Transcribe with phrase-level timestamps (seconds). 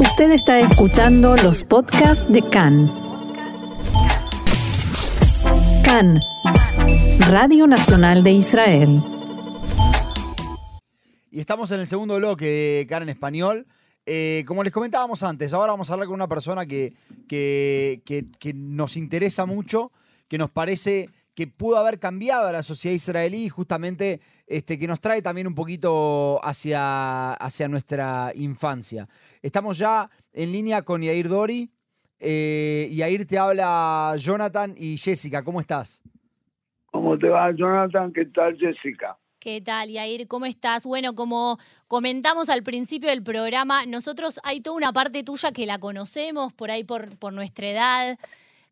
[0.00, 2.86] Usted está escuchando los podcasts de CAN.
[5.84, 6.20] CAN,
[7.28, 9.02] Radio Nacional de Israel.
[11.32, 13.66] Y estamos en el segundo bloque de CAN en español.
[14.06, 16.94] Eh, como les comentábamos antes, ahora vamos a hablar con una persona que,
[17.26, 19.90] que, que nos interesa mucho,
[20.28, 25.00] que nos parece que pudo haber cambiado a la sociedad israelí justamente este, que nos
[25.00, 29.06] trae también un poquito hacia, hacia nuestra infancia.
[29.40, 31.70] Estamos ya en línea con Yair Dori.
[32.18, 35.44] Eh, Yair te habla Jonathan y Jessica.
[35.44, 36.02] ¿Cómo estás?
[36.86, 38.12] ¿Cómo te va, Jonathan?
[38.12, 39.16] ¿Qué tal, Jessica?
[39.38, 40.26] ¿Qué tal, Yair?
[40.26, 40.84] ¿Cómo estás?
[40.84, 45.78] Bueno, como comentamos al principio del programa, nosotros hay toda una parte tuya que la
[45.78, 48.18] conocemos por ahí por, por nuestra edad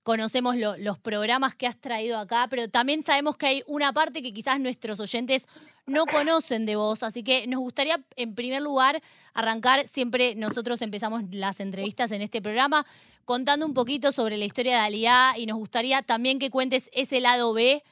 [0.07, 4.33] conocemos los programas que has traído acá, pero también sabemos que hay una parte que
[4.33, 5.49] quizás nuestros oyentes
[5.85, 9.03] no conocen de vos, así que nos gustaría en primer lugar
[9.35, 12.87] arrancar, siempre nosotros empezamos las entrevistas en este programa
[13.25, 17.19] contando un poquito sobre la historia de Aliá y nos gustaría también que cuentes ese
[17.19, 17.83] lado B,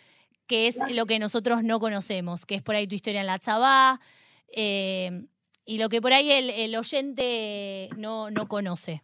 [0.47, 3.41] que es lo que nosotros no conocemos, que es por ahí tu historia en la
[3.41, 4.01] Tzabá,
[4.55, 5.27] eh,
[5.67, 9.03] y lo que por ahí el, oyente no, no conoce.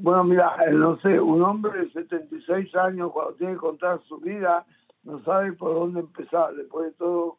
[0.00, 4.18] Bueno, mira, eh, no sé, un hombre de 76 años cuando tiene que contar su
[4.18, 4.64] vida
[5.04, 6.54] no sabe por dónde empezar.
[6.54, 7.38] Después de todo,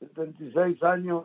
[0.00, 1.24] 76 años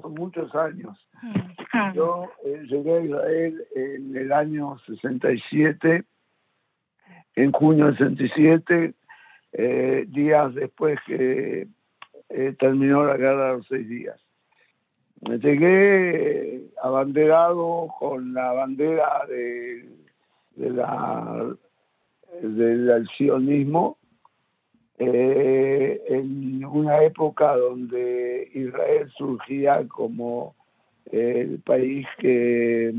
[0.00, 0.98] son muchos años.
[1.22, 1.92] Hmm.
[1.94, 6.04] Yo eh, llegué a Israel en el año 67,
[7.36, 8.94] en junio del 67,
[9.52, 11.68] eh, días después que
[12.58, 14.20] terminó la guerra de los seis días.
[15.28, 19.88] Me Llegué abanderado con la bandera de,
[20.56, 21.56] la,
[22.42, 23.96] del sionismo
[24.98, 30.54] eh, en una época donde Israel surgía como
[31.10, 32.92] el país que,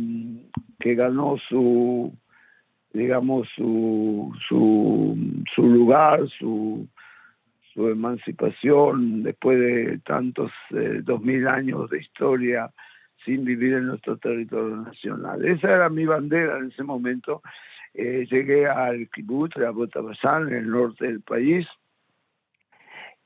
[0.80, 2.12] que ganó su
[2.96, 5.18] digamos su, su,
[5.54, 6.88] su lugar, su,
[7.76, 12.72] su emancipación después de tantos eh, dos mil años de historia
[13.26, 15.46] sin vivir en nuestro territorio nacional.
[15.46, 17.42] Esa era mi bandera en ese momento.
[17.94, 21.68] Eh, llegué al kibbutz, a Botabasán, en el norte del país,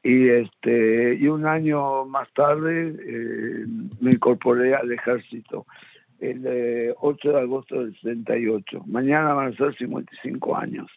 [0.01, 3.65] y este y un año más tarde eh,
[3.99, 5.65] me incorporé al ejército
[6.19, 10.89] el 8 de agosto del 68 mañana van a ser 55 años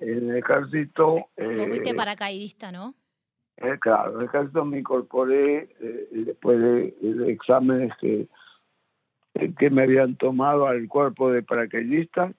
[0.00, 1.28] en el ejército...
[1.36, 2.94] Eh, fuiste paracaidista, ¿no?
[3.60, 8.28] Eh, claro, en el ejército me incorporé eh, después de, exámenes que,
[9.58, 12.34] que me habían tomado al cuerpo de paracaidistas,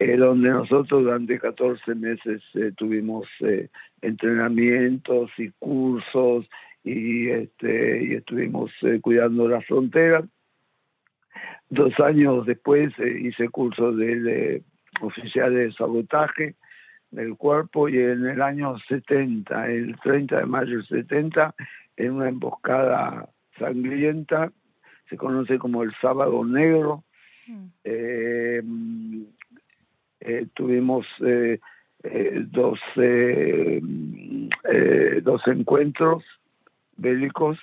[0.00, 2.42] eh, donde nosotros durante 14 meses
[2.76, 3.26] tuvimos
[4.02, 6.46] entrenamientos y cursos
[6.82, 8.72] y, este, y estuvimos
[9.02, 10.24] cuidando la frontera.
[11.70, 14.62] Dos años después hice cursos de
[15.00, 16.54] oficial de sabotaje
[17.10, 21.54] del cuerpo y en el año 70, el 30 de mayo del 70,
[21.96, 24.52] en una emboscada sangrienta,
[25.08, 27.04] se conoce como el sábado negro,
[27.46, 27.66] mm.
[27.84, 28.62] eh,
[30.20, 31.60] eh, tuvimos eh,
[32.50, 32.78] dos,
[35.22, 36.24] dos encuentros
[36.96, 37.58] bélicos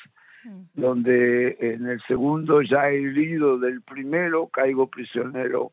[0.45, 0.61] mm.
[0.73, 5.71] donde en el segundo ya herido del primero caigo prisionero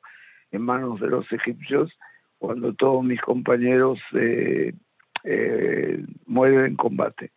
[0.52, 1.90] en manos de los egipcios
[2.40, 4.72] cuando todos mis compañeros eh,
[5.24, 7.32] eh, mueren en combate.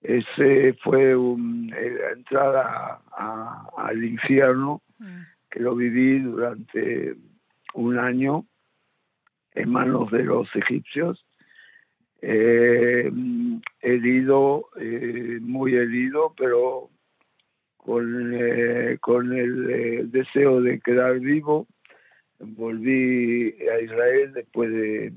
[0.00, 3.02] Ese fue eh, la entrada
[3.76, 4.80] al infierno
[5.50, 7.14] que lo viví durante
[7.74, 8.46] un año
[9.52, 11.26] en manos de los egipcios.
[13.82, 14.66] herido,
[15.42, 16.88] muy herido, pero
[17.76, 18.38] con,
[19.00, 21.66] con el deseo de quedar vivo
[22.40, 25.12] volví a Israel después de,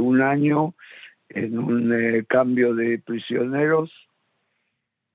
[0.00, 0.74] un año
[1.28, 3.90] en un eh, cambio de prisioneros,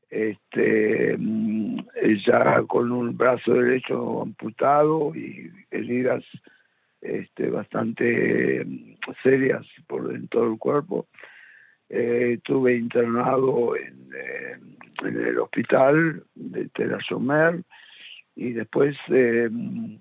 [0.10, 1.80] este, mm,
[2.26, 6.24] ya con un brazo derecho amputado y heridas
[7.00, 11.08] este, bastante mm, serias por en todo el cuerpo.
[11.90, 14.58] Eh, estuve internado en, eh,
[15.04, 16.96] el hospital de Tel
[18.36, 19.96] y después mm,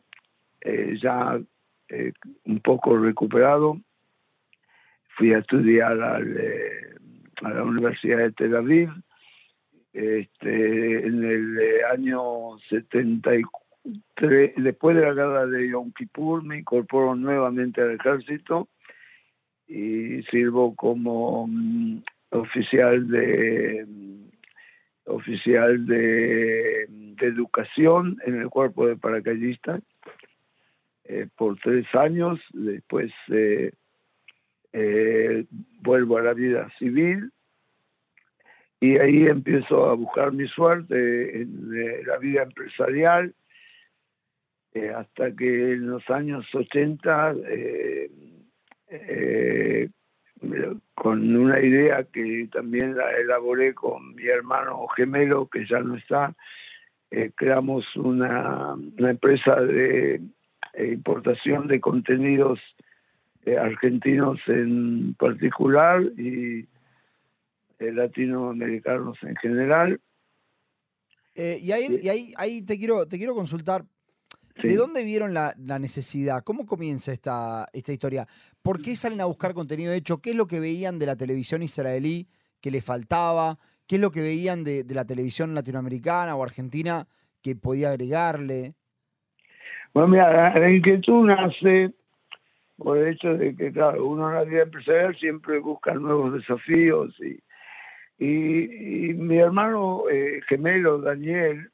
[0.61, 1.41] eh, ya
[1.89, 2.13] eh,
[2.45, 3.81] un poco recuperado,
[5.17, 5.97] fui a estudiar
[6.37, 6.95] eh,
[7.43, 8.91] a la Universidad de Tel Aviv.
[9.93, 11.59] Este, en el
[11.93, 18.69] año 73, después de la guerra de Yom Kippur, me incorporo nuevamente al ejército
[19.67, 23.85] y sirvo como mm, oficial de
[25.05, 26.89] oficial de,
[27.21, 29.83] educación en el cuerpo de paracaidistas
[31.13, 32.39] eh, por tres años.
[32.53, 33.73] Después eh,
[34.73, 35.45] eh,
[35.81, 37.33] vuelvo a la vida civil
[38.79, 43.35] y ahí empiezo a buscar mi suerte en la vida empresarial
[44.95, 47.35] hasta que en los años 80
[50.95, 56.35] con una idea que también la elaboré con mi hermano gemelo, que ya no está,
[57.35, 60.21] creamos una, empresa de
[60.79, 62.59] importación de contenidos
[63.45, 66.69] eh, argentinos en particular y
[67.79, 70.01] latinoamericanos en general.
[71.35, 73.85] y ahí, y ahí, ahí te, quiero, te quiero consultar,
[74.63, 76.43] ¿De dónde vieron la, necesidad?
[76.43, 78.27] ¿Cómo comienza esta, esta historia?
[78.63, 80.19] ¿Por qué salen a buscar contenido hecho?
[80.19, 82.29] ¿Qué es lo que veían de la televisión israelí
[82.61, 83.59] que le faltaba?
[83.87, 87.09] ¿Qué es lo que veían de, la televisión latinoamericana o argentina
[87.43, 88.75] que podía agregarle?
[89.93, 91.93] Bueno, mira, la, inquietud nace
[92.77, 97.15] por el hecho de que, claro, uno en la vida empresarial siempre busca nuevos desafíos
[97.21, 97.41] y,
[98.25, 101.71] y, mi hermano eh, gemelo, Daniel,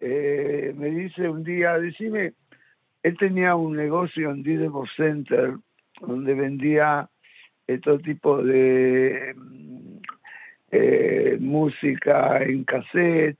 [0.00, 2.34] eh, me dice un día, decime,
[3.02, 5.54] él tenía un negocio en Didemo Center
[6.00, 7.08] donde vendía
[7.82, 9.96] todo tipo de mm,
[10.70, 13.38] eh, música en cassette,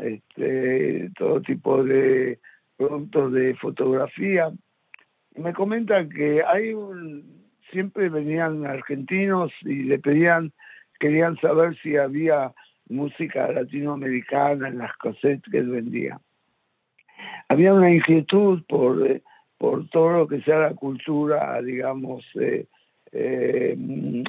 [0.00, 2.38] este, todo tipo de
[2.78, 4.50] productos de fotografía.
[5.36, 10.52] Me comentan que hay un, siempre venían argentinos y le pedían,
[10.98, 12.52] querían saber si había
[12.88, 16.18] música latinoamericana en las cassettes que él vendía.
[17.48, 19.22] Había una inquietud por, eh,
[19.58, 22.66] por todo lo que sea la cultura, digamos, eh,
[23.12, 23.76] eh,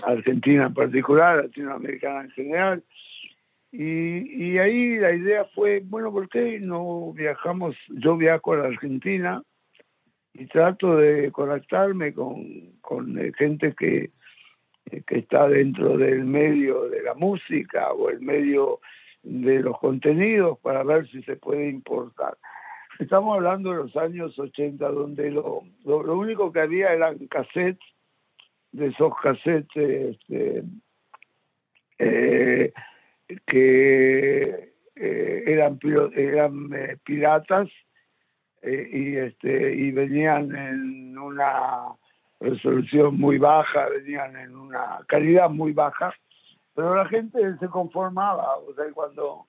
[0.05, 2.83] argentina en particular, latinoamericana en general.
[3.71, 7.75] Y, ahí la idea fue, bueno, ¿por qué no viajamos?
[7.89, 9.43] Yo viajo a la Argentina
[10.33, 14.11] y trato de conectarme con, con gente que,
[15.05, 18.79] que está dentro del medio de la música o el medio
[19.21, 22.37] de los contenidos para ver si se puede importar.
[22.97, 27.79] Estamos hablando de los años 80, donde lo, lo, único que había eran cassettes,
[28.71, 30.63] de esos cassettes este,
[31.97, 32.73] eh,
[33.45, 35.79] que eh, eran,
[36.15, 37.69] eran eh, piratas
[38.61, 41.95] y, este, y venían en una
[42.39, 46.13] resolución muy baja, venían en una calidad muy baja,
[46.73, 49.47] pero la gente se conformaba, o sea, cuando,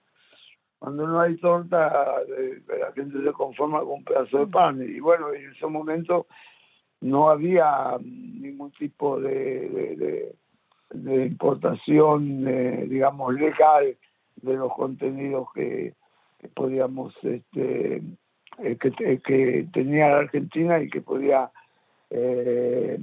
[0.78, 5.00] cuando no hay torta, eh, la gente se conforma con un pedazo de pan, y
[5.00, 6.26] bueno, en ese momento
[7.00, 10.34] no había ningún tipo de,
[10.94, 13.96] importación, eh, digamos, legal
[14.42, 15.94] de los contenidos que,
[16.54, 18.02] podíamos, este,
[18.58, 21.50] eh, que, que tenía la Argentina y que podía
[22.10, 22.98] eh,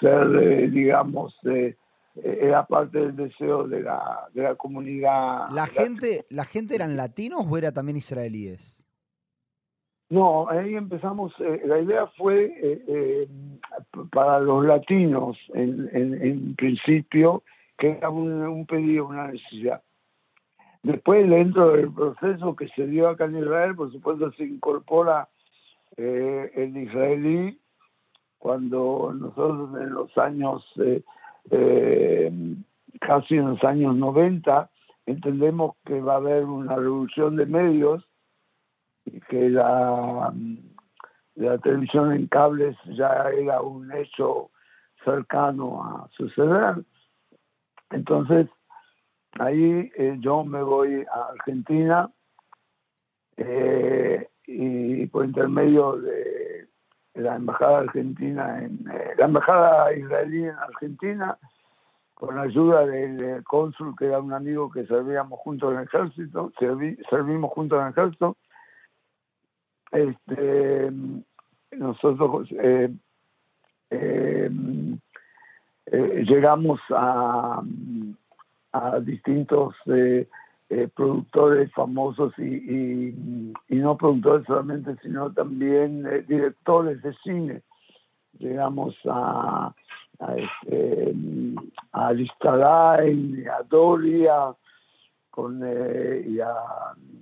[0.00, 1.76] ser, eh, digamos, eh,
[2.14, 5.48] era parte del deseo de la, de la comunidad.
[5.50, 8.85] ¿La gente, ¿La gente eran latinos o era también israelíes?
[10.08, 13.26] No, ahí empezamos, la idea fue
[14.12, 17.42] para los latinos en, en, principio,
[17.76, 19.82] que era un, pedido, una necesidad.
[20.84, 25.28] Después, dentro del proceso que se dio acá en Israel, por supuesto se incorpora
[25.96, 27.58] el israelí
[28.38, 31.02] cuando nosotros en los años, eh,
[31.50, 32.32] eh,
[33.00, 34.70] casi en los años 90,
[35.06, 38.06] entendemos que va a haber una revolución de medios
[39.28, 40.32] que la,
[41.34, 44.50] la televisión en cables ya era un hecho
[45.04, 46.84] cercano a suceder.
[47.90, 48.48] Entonces,
[49.38, 52.10] ahí eh, yo me voy a Argentina
[54.46, 56.68] y por intermedio de
[57.14, 61.38] la embajada argentina en eh, la embajada israelí en Argentina
[62.14, 66.52] con ayuda del cónsul que era un amigo que servíamos juntos en el ejército
[67.10, 68.36] servimos juntos en el ejército
[69.92, 70.90] este
[71.72, 72.90] nosotros eh,
[73.90, 74.50] eh,
[76.26, 77.62] llegamos a,
[78.72, 79.74] a distintos
[80.68, 83.14] eh, productores famosos y,
[83.68, 87.62] y, no productores solamente, sino también eh, directores de cine.
[88.40, 89.72] Llegamos a,
[90.18, 91.14] a, este,
[91.92, 94.56] a a Doria,
[95.36, 96.50] con, eh, y a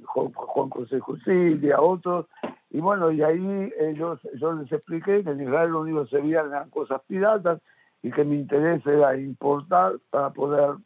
[0.04, 2.26] Juan, José José y a otros.
[2.70, 6.20] Y bueno, y ahí ellos, yo les expliqué que en Israel lo único que se
[6.22, 7.60] veían eran cosas piratas
[8.02, 10.76] y que mi interés era importar para poder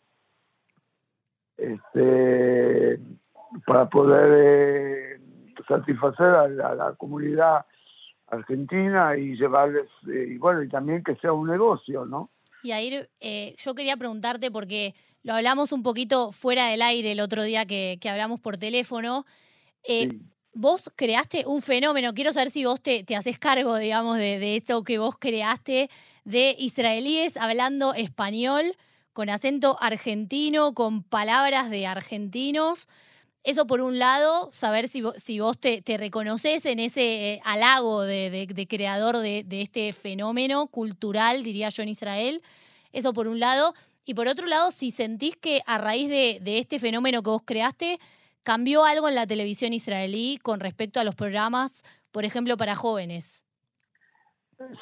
[1.58, 2.99] este,
[3.66, 5.20] para poder eh,
[5.66, 7.66] satisfacer a la, comunidad
[8.28, 12.30] argentina y llevarles, eh, y bueno, y también que sea un negocio, ¿no?
[12.68, 17.20] Y ahí eh, yo quería preguntarte, porque lo hablamos un poquito fuera del aire el
[17.20, 19.25] otro día que, hablamos por teléfono.
[20.52, 24.56] Vos creaste un fenómeno, quiero saber si vos te, te haces cargo, digamos, de, de,
[24.56, 25.88] eso que vos creaste,
[26.25, 28.76] de israelíes hablando español
[29.14, 32.87] con acento argentino, con palabras de argentinos.
[33.49, 35.00] Eso por un lado, saber si,
[35.40, 41.71] vos te, te, reconoces en ese eh, halago de, creador de, este fenómeno cultural, diría
[41.71, 42.43] yo, en Israel.
[42.93, 43.73] Eso por un lado.
[44.05, 47.99] Y por otro lado, si sentís que a raíz de, este fenómeno que vos creaste,
[48.43, 53.47] cambió algo en la televisión israelí con respecto a los programas, por ejemplo, para jóvenes.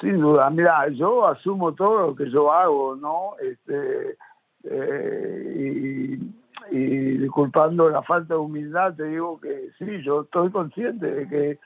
[0.01, 3.37] Sin duda, mira, yo asumo todo lo que yo hago, ¿no?
[3.41, 4.17] Este,
[4.65, 11.27] eh, y, disculpando la falta de humildad, te digo que sí, yo estoy consciente de
[11.27, 11.59] que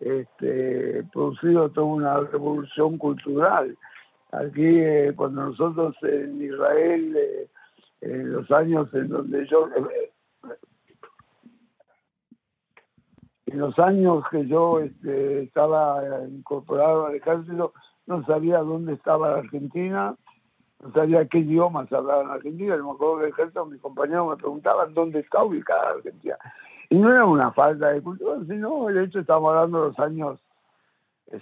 [0.00, 3.76] este, he producido toda una revolución cultural.
[4.32, 7.48] Aquí, eh, cuando nosotros en Israel, eh,
[8.02, 9.68] en los años en donde yo
[13.46, 17.72] en los años que yo este, estaba incorporado al ejército,
[18.06, 20.14] no sabía dónde estaba la Argentina,
[20.80, 22.76] no sabía qué idiomas hablaban en Argentina.
[22.76, 26.36] me acuerdo que el ejército, mis compañeros me preguntaban dónde está ubicada Argentina.
[26.90, 30.40] Y no era una falta de cultura, sino de hecho estamos hablando de los años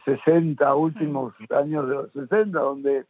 [0.05, 3.07] 60, últimos años de los 60, donde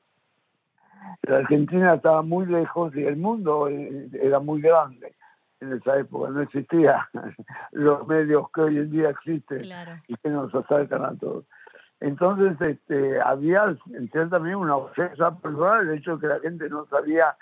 [1.23, 5.15] la Argentina estaba muy lejos y el mundo eh, era muy grande
[5.61, 7.01] en esa época, no existían
[7.73, 9.61] los medios que hoy en día existen
[10.07, 11.45] y que nos acercan a todos.
[12.01, 16.69] Entonces, este, había en cierta medida una ofensa personal, el hecho de que la gente
[16.69, 17.37] no sabía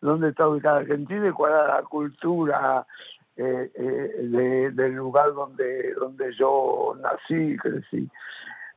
[0.00, 2.86] dónde estaba ubicada Argentina y cuál era la cultura
[3.36, 8.10] eh, eh, del lugar donde, donde yo nací y crecí.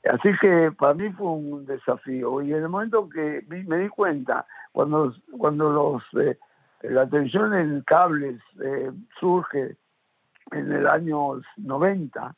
[0.03, 2.41] Así que para mí fue un desafío.
[2.41, 6.37] Y en el momento que me di cuenta, cuando, cuando los eh,
[6.83, 9.75] la televisión en cables eh, surge
[10.51, 12.35] en el año 90,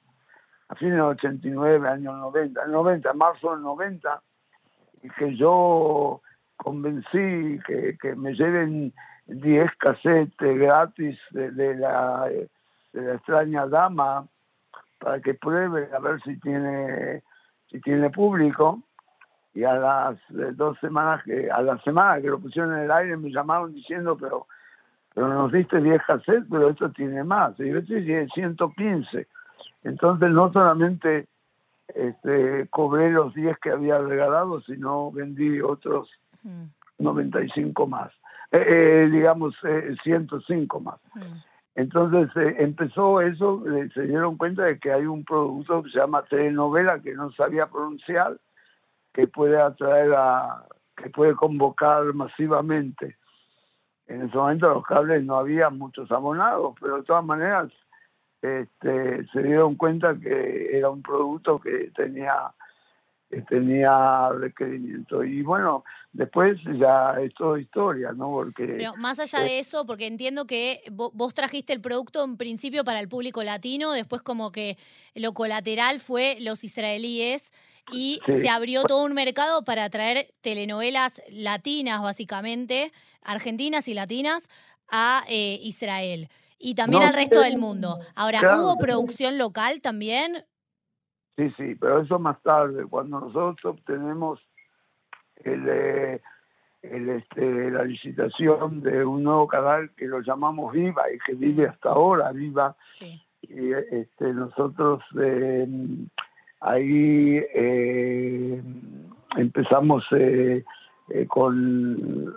[0.74, 4.22] a fines del 89, año 90, el 90, marzo del 90,
[5.04, 6.22] y que yo
[6.58, 8.94] convencí que, que me lleven
[9.28, 14.26] 10 casetes gratis de, la, de la extraña dama
[15.00, 17.24] para que pruebe a ver si tiene
[17.70, 18.82] si tiene público.
[19.56, 22.92] Y a las eh, dos semanas que a la semana que lo pusieron en el
[22.92, 24.48] aire me llamaron diciendo pero
[25.14, 29.28] pero nos diste 10 cassettes pero esto tiene más y yo tiene 115
[29.84, 31.28] entonces no solamente
[31.88, 36.10] este, cobré los 10 que había regalado sino vendí otros
[37.00, 38.12] 95 más.
[38.52, 39.56] Eh, eh, digamos
[40.04, 41.00] 105 más.
[41.76, 42.30] Entonces
[42.60, 47.16] empezó eso, se dieron cuenta de que hay un producto que se llama telenovela que
[47.16, 48.38] no sabía pronunciar,
[49.12, 50.66] que puede atraer a,
[50.96, 53.18] que puede convocar masivamente.
[54.08, 57.72] En ese momento los cables no había muchos abonados, pero de todas maneras
[58.44, 62.54] este, se dieron cuenta que era un producto que tenía
[63.34, 65.24] que tenía requerimiento.
[65.24, 68.28] Y bueno, después ya es toda historia, ¿no?
[68.28, 68.66] Porque...
[68.66, 73.00] Pero más allá de eso, porque entiendo que vos trajiste el producto en principio para
[73.00, 74.78] el público latino, después como que
[75.16, 77.52] lo colateral fue los israelíes
[77.92, 82.92] y se abrió todo un mercado para traer telenovelas latinas, básicamente,
[83.24, 84.48] argentinas y latinas,
[84.90, 86.30] a eh, Israel.
[86.64, 88.00] Y también al resto del mundo.
[88.16, 90.46] Ahora, ¿hubo producción local también?
[91.36, 94.40] Sí, sí, pero eso más tarde, cuando nosotros obtenemos
[95.44, 96.22] el, eh,
[96.84, 101.68] el, este, la licitación de un nuevo canal que lo llamamos Viva y que vive
[101.68, 102.76] hasta ahora, Viva.
[103.42, 105.68] Y este, nosotros eh,
[106.64, 108.64] Ahí eh,
[109.36, 110.64] empezamos eh,
[111.10, 112.34] eh, con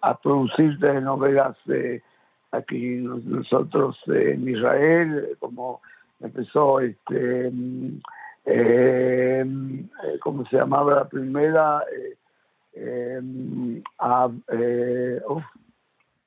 [0.00, 1.54] a producir telenovelas
[2.52, 5.80] aquí nosotros en Israel, como
[6.20, 7.52] empezó este
[10.20, 11.82] ¿cómo se llamaba la primera?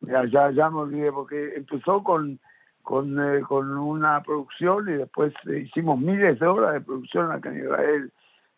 [0.01, 2.39] ya, ya me olvidé, porque empezó con
[2.85, 7.63] con, eh, con una producción y después hicimos miles de horas de producción acá en
[7.63, 8.11] Israel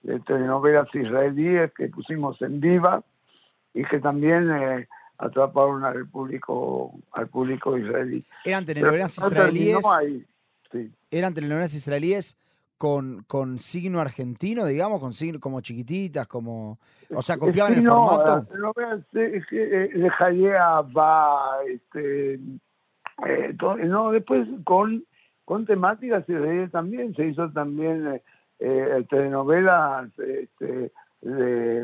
[0.04, 3.04] de telenovelas israelíes que pusimos en viva
[3.74, 8.24] y que también eh, atraparon al público al público israelí.
[8.46, 9.86] Eran telenovelas israelíes.
[11.10, 12.40] Eran telenovelas israelíes
[12.78, 16.78] con, con signo argentino, digamos, con signo como chiquititas, como
[17.14, 18.46] o sea, copiaban el formato.
[18.46, 20.10] Telenovelas de, de, de
[20.96, 22.40] va este
[23.86, 25.04] no, después con,
[25.46, 28.22] con temáticas y también, se hizo también eh,
[28.60, 31.84] eh, telenovelas este, de,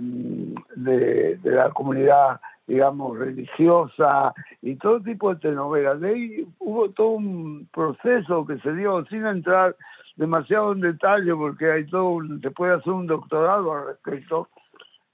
[0.75, 5.99] de, la comunidad, digamos, religiosa y todo tipo de telenovelas.
[5.99, 9.75] De ahí hubo todo un proceso que se dio sin entrar
[10.15, 14.47] demasiado en detalle porque hay todo se puede hacer un doctorado al respecto,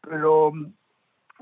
[0.02, 0.52] pero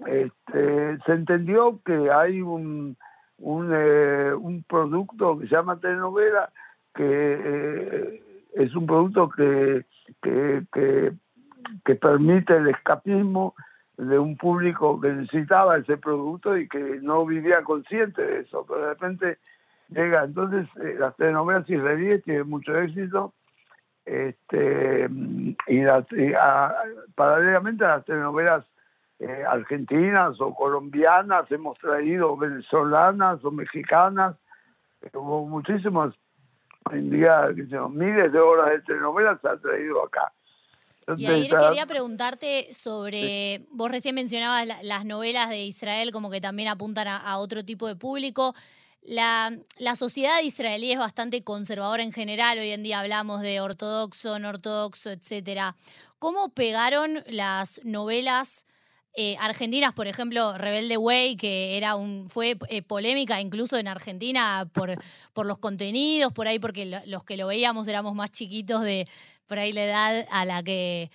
[0.05, 2.95] este, se entendió que hay un,
[3.39, 6.51] un, eh, un producto que se llama telenovela
[6.93, 8.23] que eh,
[8.55, 9.85] es un producto que,
[10.21, 13.53] que, permite el escapismo
[13.97, 18.81] de un público que necesitaba ese producto y que no vivía consciente de eso, pero
[18.81, 19.37] de repente
[19.89, 20.23] llega.
[20.23, 23.33] Entonces, eh, las telenovelas israelíes tienen mucho éxito
[24.07, 25.09] este,
[25.67, 25.83] y,
[27.15, 28.65] paralelamente a las telenovelas
[29.19, 34.35] eh, argentinas o colombianas, hemos traído venezolanas o mexicanas,
[35.13, 36.13] hubo muchísimas,
[36.91, 37.49] en día,
[37.89, 40.31] miles de horas de telenovelas se ha traído acá.
[41.15, 46.67] Y ahí quería preguntarte sobre, vos recién mencionabas las novelas de Israel como que también
[46.67, 48.53] apuntan a otro tipo de público.
[49.07, 52.59] La, sociedad israelí es bastante conservadora en general.
[52.59, 55.73] Hoy en día hablamos de ortodoxo, no ortodoxo, etc.
[56.19, 58.65] ¿Cómo pegaron las novelas
[59.19, 64.69] eh, argentinas, por ejemplo, Rebelde Way, que era un, fue eh, polémica incluso en Argentina
[64.71, 64.95] por,
[65.33, 69.07] por los contenidos, por ahí porque los que lo veíamos éramos más chiquitos de
[69.47, 71.09] por ahí la edad a la que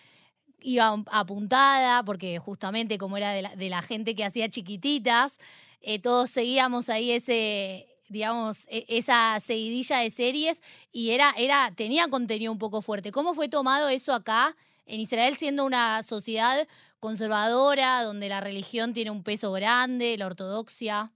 [0.63, 5.39] iba apuntada, porque justamente como era de la, gente que hacía chiquititas,
[5.81, 12.09] eh, todos seguíamos ahí ese, digamos, e, esa seguidilla de series y era, era, tenía
[12.09, 13.13] contenido un poco fuerte.
[13.13, 16.67] ¿Cómo fue tomado eso acá en Israel siendo una sociedad
[17.01, 21.11] conservadora, donde la religión tiene un peso grande, la ortodoxia?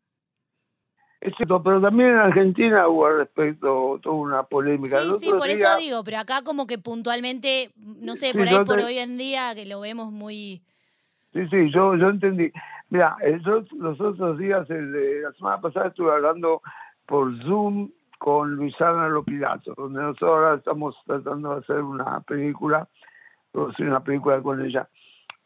[1.21, 5.03] Es cierto, pero también en Argentina hubo al respecto toda una polémica.
[5.03, 8.79] Sí, sí, por eso digo, pero acá como que puntualmente, no sé, por ahí por
[8.79, 10.63] hoy en día que lo vemos muy...
[11.33, 12.53] Sí, sí, yo, yo entendí.
[12.91, 13.17] Mira,
[13.73, 16.63] los otros días, el la semana pasada estuve hablando
[17.07, 22.89] por Zoom con Luisana Lopilato, donde nosotros ahora estamos tratando de hacer una película,
[23.57, 24.87] producir una película con ella.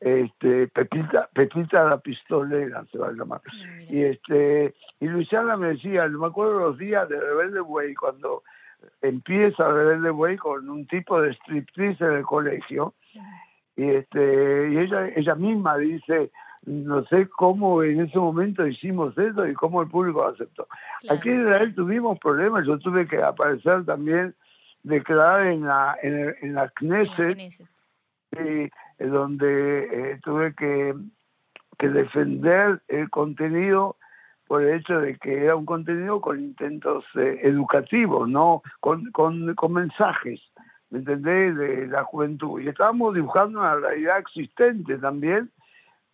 [0.00, 3.40] Este, Pepita, Pepita la pistolera se va a llamar.
[3.88, 8.42] Y este, y Luisana me decía, me acuerdo los días de Rebelde Way, cuando
[9.00, 12.94] empieza Rebelde Way con un tipo de striptease en el colegio.
[13.76, 16.32] Y este, y ella, ella misma dice,
[16.66, 20.66] no sé cómo en ese momento hicimos eso y cómo el público aceptó.
[21.08, 24.34] Aquí en Israel tuvimos problemas, yo tuve que aparecer también,
[24.82, 27.38] declarar en la, en, la Knesset,
[28.98, 30.94] donde eh, tuve que,
[31.78, 33.96] defender el contenido
[34.46, 39.72] por el hecho de que era un contenido con intentos eh, educativos, no con, con,
[39.72, 40.40] mensajes,
[40.90, 42.60] ¿me entendés?, de la juventud.
[42.60, 45.50] Y estábamos dibujando una realidad existente también,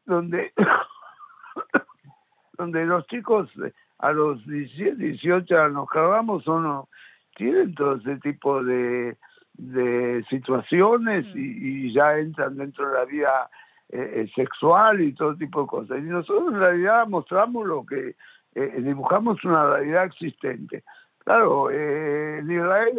[0.05, 0.53] donde,
[2.59, 3.51] donde los chicos
[3.99, 6.89] a los 17, 18 años cargamos o no,
[7.35, 9.17] tienen todo ese tipo de,
[9.59, 11.38] de situaciones mm.
[11.38, 13.51] y, ya entran dentro de la vida
[13.88, 15.99] eh, eh, sexual y todo tipo de cosas.
[15.99, 18.16] Y nosotros en realidad mostramos lo que
[18.55, 20.85] eh, dibujamos una realidad existente.
[21.25, 22.99] Claro, en Israel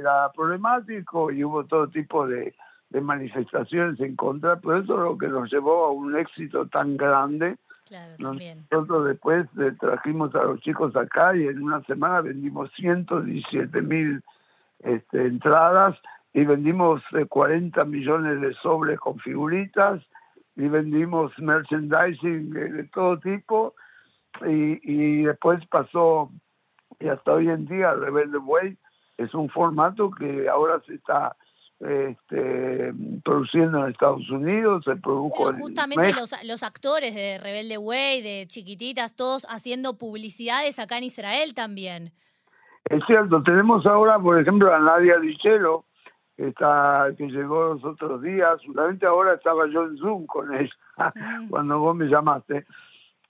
[0.00, 2.54] era problemático y hubo todo tipo de,
[2.88, 6.96] de manifestaciones en contra, pero eso es lo que nos llevó a un éxito tan
[6.96, 7.56] grande.
[8.70, 9.46] Nosotros después
[9.78, 14.22] trajimos a los chicos acá y en una semana vendimos 117 mil
[14.80, 15.96] este, entradas
[16.32, 20.02] y vendimos 40 eh, millones de sobres con figuritas
[20.54, 23.74] y vendimos merchandising de, todo tipo
[24.46, 26.30] y, y, después pasó
[27.00, 28.76] y hasta hoy en día Rebelde Way
[29.18, 31.36] es un formato que ahora se está
[31.80, 38.46] este, produciendo en Estados Unidos, se produjo justamente los, los, actores de Rebelde Way, de
[38.46, 42.12] Chiquititas, todos haciendo publicidades acá en Israel también.
[42.86, 45.84] Es cierto, tenemos ahora, por ejemplo, a Nadia Dichelo,
[46.36, 50.72] que, está, que llegó los otros días, solamente ahora estaba yo en Zoom con ella,
[51.50, 52.66] cuando vos me llamaste.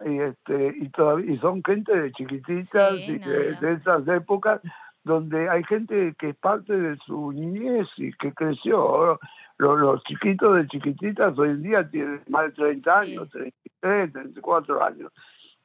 [0.05, 4.61] Y, este, y, todavía, y son gente de chiquititas y de esas épocas
[5.07, 9.21] donde hay gente que es parte de su niñez y que creció.
[9.57, 14.85] Los, los chiquitos de chiquititas hoy en día tienen más de 30 años, 33, 34
[14.85, 15.13] años.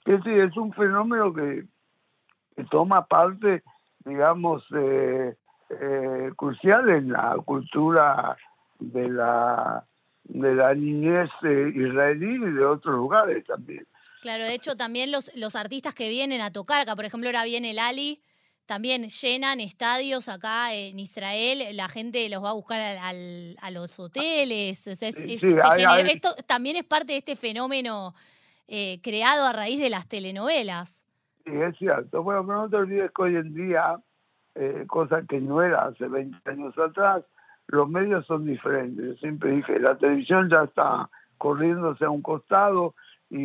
[0.06, 1.66] Es decir, es un fenómeno que,
[2.70, 3.64] toma parte,
[4.06, 5.36] digamos, eh,
[5.70, 8.38] eh, crucial en la cultura
[8.80, 9.86] de la
[10.24, 13.86] de la niñez eh, israelí y de otros lugares también.
[14.22, 17.44] Claro, de hecho también los, los artistas que vienen a tocar acá, por ejemplo, ahora
[17.44, 18.22] viene el Ali,
[18.68, 23.72] también llenan estadios acá en Israel, la gente los va a buscar al- al- a
[23.72, 24.88] los hoteles.
[24.88, 28.14] o sea, es- Sí, se hay- esto también es parte de este fenómeno
[28.68, 31.01] eh, creado a raíz de las telenovelas.
[31.46, 32.24] Sí, es cierto.
[32.24, 33.98] Bueno, pero no te olvides que hoy en día,
[34.56, 37.24] eh, cosa que no era hace 20 años atrás,
[37.68, 39.06] los medios son diferentes.
[39.06, 42.94] Yo siempre dije, la televisión ya está corriéndose a un costado
[43.30, 43.38] y,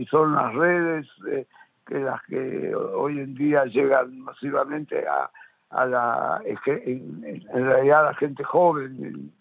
[0.00, 1.46] y- son las redes eh,
[1.86, 5.30] que las que hoy en día llegan masivamente a,
[5.70, 9.32] a la en, realidad a gente joven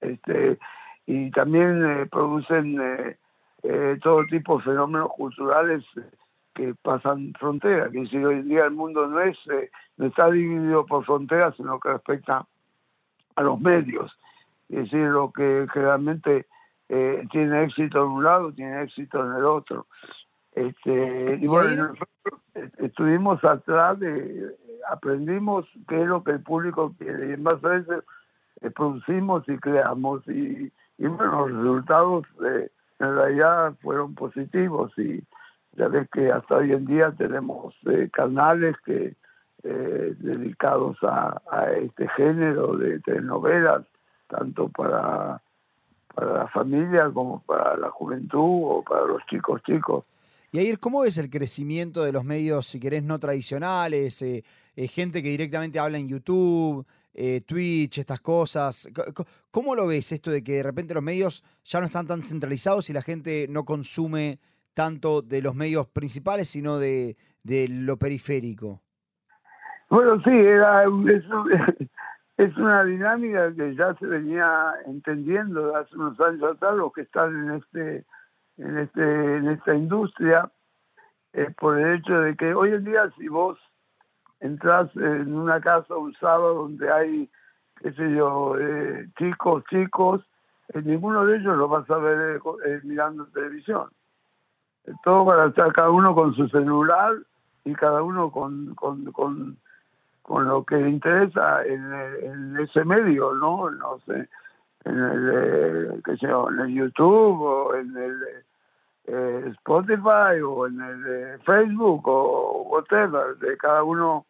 [0.00, 0.58] este
[1.06, 3.16] y también eh, producen eh,
[3.64, 5.84] eh, todo tipo de fenómenos culturales
[6.54, 7.90] que pasan fronteras.
[7.90, 11.54] Que si hoy en día el mundo no es eh, no está dividido por fronteras,
[11.56, 12.46] sino que respecta
[13.36, 14.16] a los medios.
[14.68, 16.46] Es decir, lo que generalmente
[16.88, 19.86] eh, tiene éxito en un lado, tiene éxito en el otro.
[20.52, 21.92] Este, y bueno,
[22.78, 24.56] estuvimos atrás de,
[24.90, 28.02] aprendimos qué es lo que el público quiere y en base a eso
[28.60, 35.22] eh, producimos y creamos y, y bueno, los resultados eh, en realidad fueron positivos y
[35.76, 39.14] ya ves que hasta hoy en día tenemos eh, canales que
[39.62, 41.40] eh, dedicados a,
[41.82, 43.82] este género de telenovelas,
[44.28, 45.42] tanto para,
[46.14, 50.04] para la familia como para la juventud o para los chicos chicos.
[50.52, 54.20] Y Ayer, ¿cómo ves el crecimiento de los medios, si querés, no tradicionales?
[54.22, 54.42] eh,
[54.88, 56.86] gente que directamente habla en YouTube,
[57.46, 58.88] Twitch, estas cosas.
[58.94, 62.06] Co- co- ¿Cómo lo ves esto de que de repente los medios ya no están
[62.06, 64.38] tan centralizados y la gente no consume
[64.80, 67.14] tanto de los medios principales, sino de,
[67.68, 68.80] lo periférico?
[69.90, 71.24] Bueno, sí, era, es,
[72.38, 77.30] es una dinámica que ya se venía entendiendo hace unos años atrás los que están
[77.36, 78.06] en este
[78.56, 80.50] en este en esta industria
[81.34, 83.58] eh, por el hecho de que hoy en día si vos
[84.40, 87.30] entras en una casa un sábado donde hay
[87.82, 90.22] qué sé yo eh, chicos chicos
[90.72, 93.90] eh, ninguno de ellos lo vas a ver eh, mirando televisión
[95.04, 97.14] todo para estar cada uno con su celular
[97.64, 99.56] y cada uno con, con, con,
[100.22, 103.70] con lo que le interesa en, ese medio, ¿no?
[103.70, 104.28] No sé,
[104.84, 108.22] en el, eh, qué sé yo, en el YouTube o en el
[109.06, 114.26] eh, Spotify o en el eh, Facebook o whatever, de cada uno.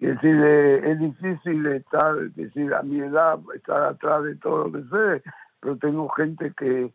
[0.00, 4.72] Es decir, es difícil estar, es decir, a mi edad, estar atrás de todo lo
[4.72, 6.92] que sé, pero tengo gente que,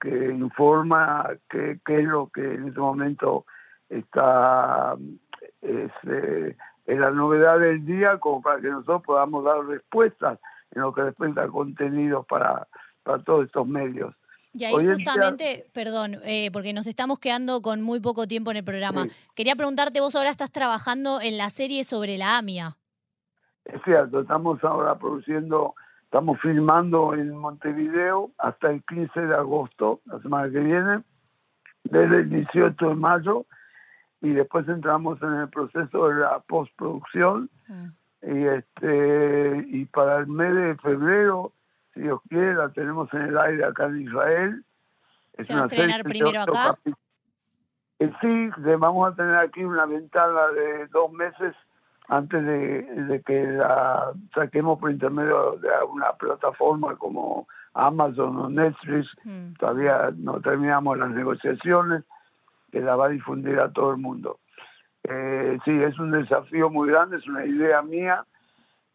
[0.00, 3.44] que informa qué qué es lo que en este momento
[3.88, 4.96] está
[5.60, 10.38] es, eh, es la novedad del día como para que nosotros podamos dar respuestas
[10.72, 12.66] en lo que respecta a contenidos para,
[13.02, 14.14] para todos estos medios.
[14.52, 18.26] Y ahí Hoy en día- justamente, perdón, eh, porque nos estamos quedando con muy poco
[18.26, 19.04] tiempo en el programa.
[19.04, 19.10] Sí.
[19.36, 22.76] Quería preguntarte, vos ahora estás trabajando en la serie sobre la AMIA.
[23.64, 25.74] Es cierto, estamos ahora produciendo,
[26.10, 31.04] estamos filmando en Montevideo hasta el 15 de agosto, la semana que viene,
[31.84, 33.46] desde el 18 de mayo,
[34.20, 37.86] y después entramos en el proceso de la postproducción Mm.
[38.22, 41.52] y este y para el mes de febrero
[41.94, 44.64] si Dios quiere la tenemos en el aire acá en Israel
[45.34, 46.52] Es ¿Se va a estrenar primero acá?
[46.70, 46.98] capítulos.
[48.00, 51.54] Eh, sí vamos a tener aquí una ventana de dos meses
[52.10, 59.06] antes de, de que la saquemos por intermedio de una plataforma como Amazon o Netflix
[59.24, 59.54] Mm.
[59.58, 62.02] todavía no terminamos las negociaciones,
[62.72, 64.38] que la va a difundir a todo el mundo.
[65.04, 68.24] Eh, sí, es un desafío muy grande, es una idea mía.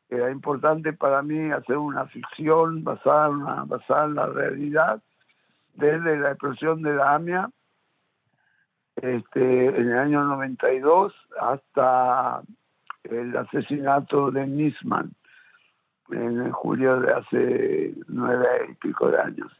[0.09, 5.01] Era importante para mí hacer una ficción basada en, una- basada en la realidad,
[5.73, 7.49] desde la explosión de la AMIA
[8.95, 12.41] este, en el año 92 hasta
[13.09, 15.11] el asesinato de Nisman
[16.11, 19.51] en julio de hace nueve y pico de años.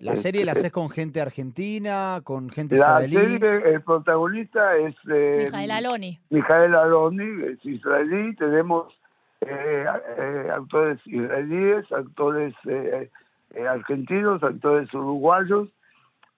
[0.00, 3.14] ¿La serie la haces con gente argentina, con gente La israelí?
[3.38, 6.18] serie, el protagonista es eh, Mijael Aloni.
[6.30, 8.34] Mijael Aloni, es israelí.
[8.34, 8.92] Tenemos
[9.40, 9.84] eh,
[10.18, 13.08] eh, actores israelíes, actores eh,
[13.54, 15.68] eh, argentinos, actores uruguayos.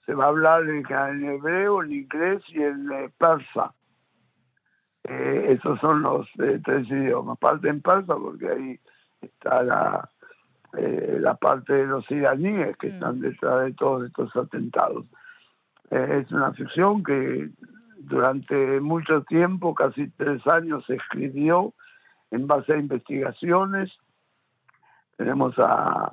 [0.04, 3.72] Se va a hablar en, en hebreo, en inglés y en eh, persa.
[5.08, 7.38] Eh, esos son los eh, tres idiomas.
[7.38, 8.80] Parte en persa porque ahí
[9.20, 10.10] está la,
[10.76, 12.92] eh, la parte de los iraníes que Mm.
[12.94, 15.04] están detrás de todos estos atentados.
[15.90, 17.48] Es una ficción que
[17.98, 21.72] durante mucho tiempo, casi tres años, se escribió
[22.32, 23.92] en base a investigaciones.
[25.16, 26.12] Tenemos a,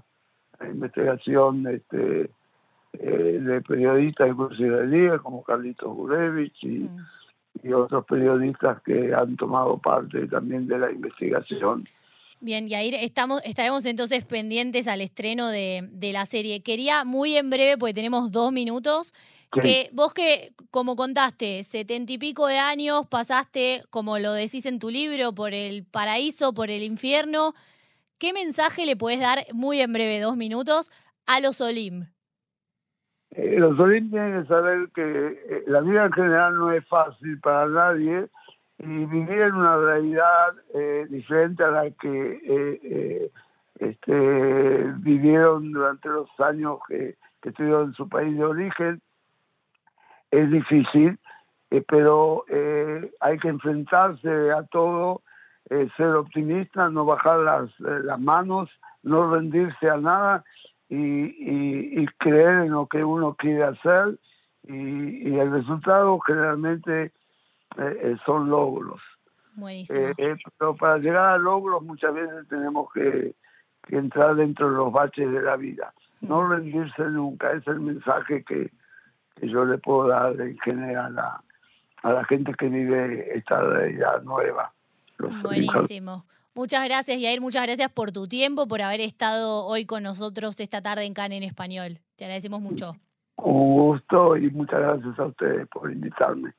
[0.59, 2.29] a investigación este,
[2.93, 6.99] de periodistas incluso israelíes como Carlitos Gurevich y, Mm.
[7.61, 11.85] Y otros periodistas que han tomado parte también de la investigación.
[12.39, 16.61] Bien, y ahí estamos, estaremos entonces pendientes al estreno de, de, la serie.
[16.61, 19.13] Quería muy en breve, porque tenemos dos minutos,
[19.61, 24.79] que vos que, como contaste, setenta y pico de años, pasaste, como lo decís en
[24.79, 27.53] tu libro, por el paraíso, por el infierno.
[28.17, 30.91] ¿Qué mensaje le puedes dar, muy en breve, dos minutos,
[31.25, 32.07] a los Olim?
[33.35, 37.39] Eh, los Olim tienen que saber que eh, la vida en general no es fácil
[37.39, 38.27] para nadie
[38.77, 43.31] y vivir en una realidad eh, diferente a la que
[43.79, 49.01] este, vivieron durante los años que, estuvieron en su país de origen
[50.31, 51.19] es difícil,
[51.89, 52.45] pero
[53.19, 55.21] hay que enfrentarse a todo,
[55.69, 58.69] ser optimista, no bajar las manos,
[59.03, 60.45] no rendirse a nada
[60.89, 64.17] y, creer en lo que uno quiere hacer
[64.63, 67.11] y, el resultado generalmente eh,
[67.77, 69.01] eh, son logros.
[69.55, 70.07] Buenísimo.
[70.17, 73.35] Eh, pero para llegar a logros muchas veces tenemos que,
[73.89, 75.93] entrar dentro de los baches de la vida.
[76.21, 78.71] No rendirse nunca, es el mensaje que,
[79.41, 81.43] yo le puedo dar en general a,
[82.03, 84.71] a la gente que vive esta realidad nueva.
[85.41, 86.23] Buenísimo.
[86.55, 87.41] Muchas gracias, Yair.
[87.41, 91.31] Muchas gracias por tu tiempo, por haber estado hoy con nosotros esta tarde en CAN
[91.31, 91.99] en español.
[92.15, 92.93] Te agradecemos mucho.
[93.37, 96.53] Un gusto y muchas gracias a ustedes por invitarme.